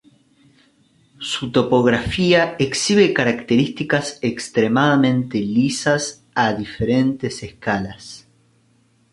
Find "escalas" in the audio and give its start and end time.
7.43-8.27